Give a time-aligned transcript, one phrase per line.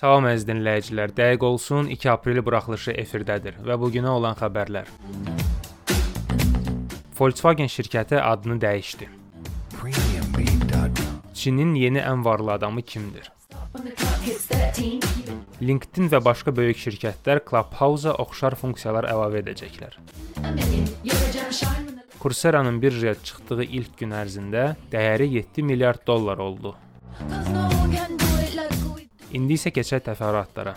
[0.00, 1.10] Salam əziz dinləyicilər.
[1.12, 4.86] Dəqiq olsun 2 aprel buraxılışı efirdədir və bu günə olan xəbərlər.
[7.18, 9.10] Volkswagen şirkəti adını dəyişdi.
[11.36, 13.28] Çinin yeni ən varlı adamı kimdir?
[15.60, 20.00] LinkedIn və başqa böyük şirkətlər Clubhouse-a oxşar funksiyalar əlavə edəcəklər.
[22.22, 26.78] Coursera-nın birjaya çıxdığı ilk gün ərzində dəyəri 7 milyard dollar oldu.
[29.30, 30.72] İndi isə keçək təfərrüatlara.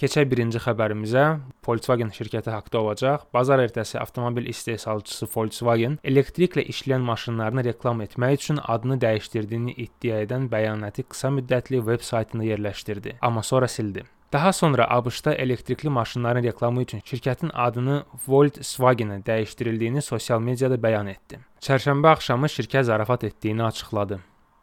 [0.00, 1.24] Keçək birinci xəbərimizə.
[1.66, 3.26] Volkswagen şirkəti haqqında olacaq.
[3.36, 10.48] Bazar ertəsi avtomobil istehsalçısı Volkswagen elektriklə işləyən maşınlarını reklam etmək üçün adını dəyişdirdiyini iddia edən
[10.52, 14.04] bəyanatı qısa müddətli veb saytına yerləşdirdi, amma sonra sildi.
[14.34, 21.38] Daha sonra ABŞ-da elektrikli maşınların reklamı üçün şirkətin adını Volkswagen-ə dəyişdirildiyini sosial mediada bəyan etdi.
[21.62, 24.18] Çərşənbə axşamı şirkət zarafat etdiyini açıqladı.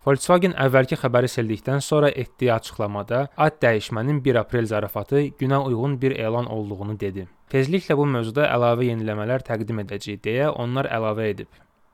[0.06, 6.20] Volkswagen əvvəlki xəbəri sildikdən sonra etdiyi açıqlamada ad dəyişmənin 1 aprel zarafatı günə uyğun bir
[6.20, 7.28] elan olduğunu dedi.
[7.50, 11.48] Tezliklə bu mövzuda əlavə yeniləmələr təqdim edəcəyik deyə onlar əlavə edib.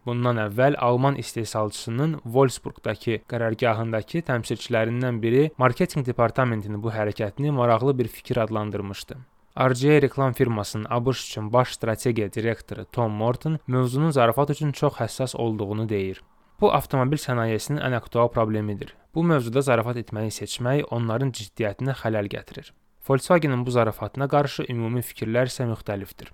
[0.07, 8.39] Bundan əvvəl Alman istehsalçısının Wolfsburgdakı qərargahındakı təmsilçilərindən biri marketinq departamentinin bu hərəkətini maraqlı bir fikir
[8.45, 9.17] adlandırmışdı.
[9.59, 15.35] RCA reklam firmasının ABŞ üçün baş strategiya direktoru Tom Morton mövzunun zarafat üçün çox həssas
[15.35, 16.23] olduğunu deyir.
[16.61, 18.95] Bu avtomobil sənayesinin ən aktual problemidir.
[19.15, 22.71] Bu mövzuda zarafat etməyi seçmək onların ciddiyyətinə xələl gətirir.
[23.09, 26.31] Volkswagen-in bu zarafatına qarşı ümumi fikirlər isə müxtəlifdir.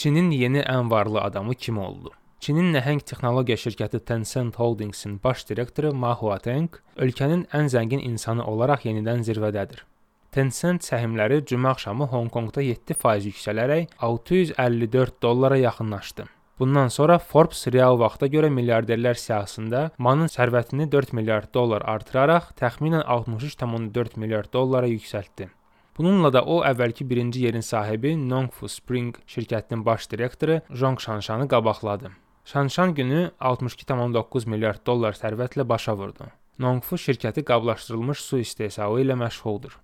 [0.00, 2.10] Çinin yeni ən varlı adamı kim oldu?
[2.40, 8.86] Çinin nəhəng texnologiya şirkəti Tencent Holdings-in baş direktoru Ma Huateng ölkənin ən zəngin insanı olaraq
[8.88, 9.82] yenidən zirvədədir.
[10.32, 16.24] Tencent səhmləri cümə axşamı Honkonqda 7% yüksələrək 654 dollara yaxınlaşdı.
[16.58, 23.04] Bundan sonra Forbes real vaxta görə milyarderlər siyahısında Manın sərvətini 4 milyard dollar artıraraq təxminən
[23.04, 25.52] 63,4 milyard dollara yüksəltdi.
[26.00, 32.10] Bununla da o əvvəlki birinci yerin sahibi Nongfu Spring şirkətinin baş direktoru Zhong Shanshanı qabaqladı.
[32.44, 36.30] Shanshan günü 62,9 milyard dollar sərvətlə başa vurdu.
[36.58, 39.76] Nongfu şirkəti qablaşdırılmış su istehsalı ilə məşğuldur.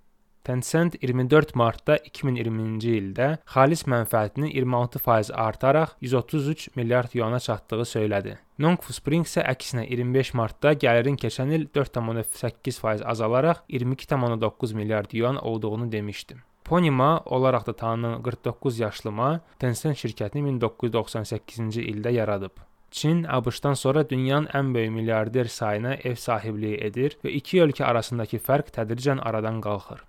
[0.47, 8.37] Tencent 24 martda 2020-ci ildə xalis mənfəətini 26% artaraq 133 milyard yuana çatdığı söylədi.
[8.63, 15.91] Nongfu Spring isə əksinə 25 martda gəlirin keçən il 4,8% azalaraq 22,9 milyard yuan olduğunu
[15.93, 16.39] demişdi.
[16.65, 22.55] Ponyma olaraq da tanınan 49 yaşlı Ma Tencent şirkətini 1998-ci ildə yaradıb.
[22.91, 28.39] Çin ABŞ-dan sonra dünyanın ən böyük milyarder sayına ev sahibliyi edir və iki ölkə arasındakı
[28.39, 30.07] fərq tədricən aradan qalxır.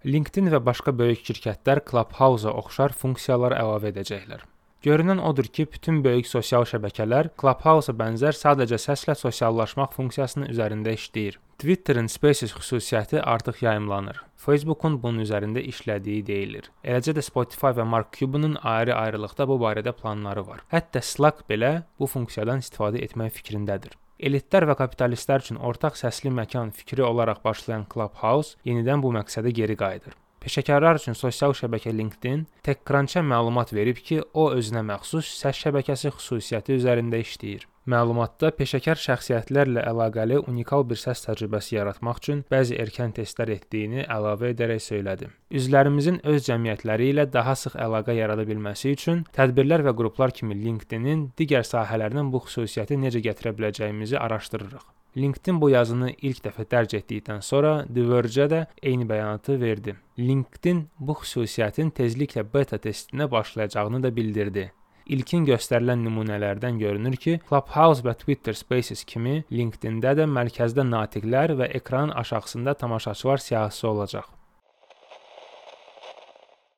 [0.00, 4.46] LinkedIn və başqa böyük şirkətlər Clubhouse-a oxşar funksiyalar əlavə edəcəklər.
[4.80, 11.36] Görünən odur ki, bütün böyük sosial şəbəkələr Clubhouse-a bənzər sadəcə səslə sosiallaşmaq funksiyasının üzərində işləyir.
[11.60, 14.24] Twitter-in Spaces xüsusiyyəti artıq yayımlanır.
[14.40, 16.72] Facebook-un bunun üzərində işlədiyi deyilir.
[16.80, 20.64] Eləcə də Spotify və Mark Cuban-ın ayrı-ayrılıqda bu barədə planları var.
[20.72, 24.00] Hətta Slack belə bu funksiyadan istifadə etmək fikrindədir.
[24.20, 29.76] Elitlər və kapitalistlər üçün ortaq səsli məkan fikri olaraq başlayan Clubhouse yenidən bu məqsədə geri
[29.80, 30.12] qayıdır.
[30.44, 36.76] Peşəkarlar üçün sosial şəbəkə LinkedIn TechCrunch-a məlumat verib ki, o özünə məxsus səs şəbəkəsi xüsusiyyəti
[36.76, 37.64] üzərində işləyir.
[37.88, 44.50] Məlumatda peşəkar şəxsiyyətlərlə əlaqəli unikal bir səs təcrübəsi yaratmaq üçün bəzi erkən testlər etdiyini əlavə
[44.52, 45.30] edərək söylədi.
[45.56, 51.30] Üzvlərimizin öz cəmiyyətləri ilə daha sıx əlaqə yarada bilməsi üçün tədbirlər və qruplar kimi LinkedIn-in
[51.40, 54.84] digər sahələrdən bu xüsusiyyəti necə gətirə biləcəyimizi araşdırırıq.
[55.16, 59.96] LinkedIn bu yazını ilk dəfə dərc etdikdən sonra The Verge də eyni bəyanatı verdi.
[60.18, 64.68] LinkedIn bu xüsusiyyətin tezliklə beta testinə başlayacağını da bildirdi.
[65.10, 71.66] İlkin göstərilən nümunələrdən görünür ki, Clubhouse və Twitter Spaces kimi LinkedIn-də də mərkəzdə natiqlər və
[71.80, 74.28] ekranın aşağısında tamaşaçılar siyahısı olacaq.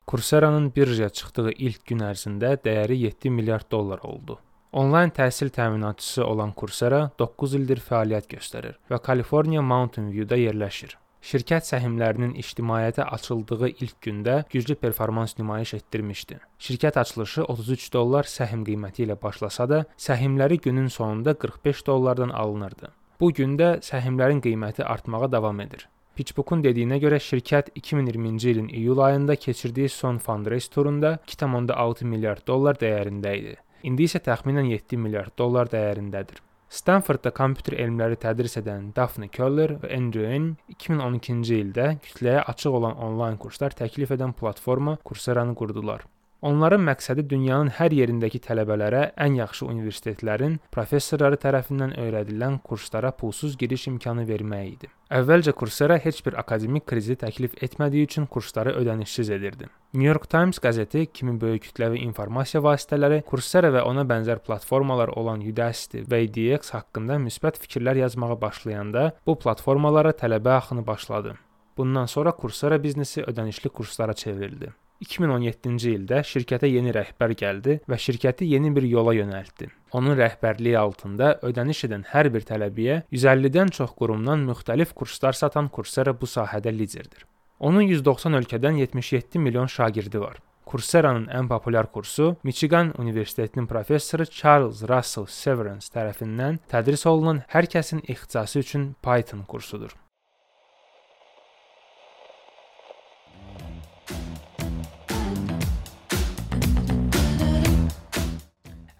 [0.09, 4.39] Coursera-nın birjaya çıxdığı ilk gün ərzində dəyəri 7 milyard dollar oldu.
[4.73, 11.02] Onlayn təhsil təminatçısı olan Coursera 9 ildir fəaliyyət göstərir və Kaliforniya Mountain View-da yerləşir.
[11.23, 16.41] Şirkət səhmlərinin ictimaiyyətə açıldığı ilk gündə güclü performans nümayiş etdirmişdi.
[16.59, 22.91] Şirkət açılışı 33 dollar səhm qiyməti ilə başlasa da, səhmləri günün sonunda 45 dollardan alınırdı.
[23.21, 25.87] Bu gün də səhmlərin qiyməti artmağa davam edir.
[26.19, 32.77] Pitchbookun dediyinə görə şirkət 2020-ci ilin iyul ayında keçirdiyi son fundraise turunda 2.6 milyard dollar
[32.83, 33.57] dəyərində idi.
[33.83, 36.43] İndi isə təxminən 7 milyard dollar dəyərindədir.
[36.73, 42.97] Stanfordda kompüter elmləri tədris edən Daphne Keller və Andrew Ng 2012-ci ildə kütləyə açıq olan
[43.09, 46.07] onlayn kurslar təklif edən platforma Coursera-nı qurdular.
[46.43, 53.85] Onların məqsədi dünyanın hər yerindəki tələbələrə ən yaxşı universitetlərin professorları tərəfindən öyrədilən kurslara pulsuz giriş
[53.93, 54.91] imkanı vermək idi.
[55.15, 59.71] Əvvəlcə Coursera heç bir akademik krediti təklif etmədiyi üçün kursları ödənişsiz edirdi.
[59.95, 65.47] New York Times qəzeti kimi böyük kütləvi informasiya vasitələri Coursera və ona bənzər platformalar olan
[65.47, 71.39] Udacity və edX haqqında müsbət fikirlər yazmağa başlayanda bu platformalara tələbə axını başladı.
[71.77, 74.73] Bundan sonra Coursera biznesi ödənişli kurslara çevrildi.
[75.03, 79.69] 2017-ci ildə şirkətə yeni rəhbər gəldi və şirkəti yeni bir yola yönəltdi.
[79.93, 86.15] Onun rəhbərliyi altında ödəniş edən hər bir tələbəyə 150-dən çox qurumdan müxtəlif kurslar satan Coursera
[86.21, 87.27] bu sahədə liderdir.
[87.61, 90.41] Onun 190 ölkədən 77 milyon şagirdi var.
[90.67, 98.01] Coursera-nın ən populyar kursu Michigan Universitetinin professoru Charles Russell Severance tərəfindən tədris olunan hər kəsin
[98.07, 99.93] ixtisası üçün Python kursudur.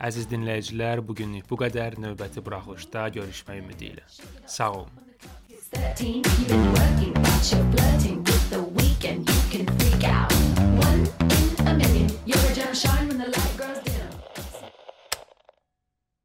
[0.03, 1.95] Əziz dinləyicilər, bu günlük bu qədər.
[2.03, 4.05] Növbəti buraxılışda görüşmək ümidi ilə.
[4.51, 4.91] Sağ olun.
[5.73, 8.12] 13,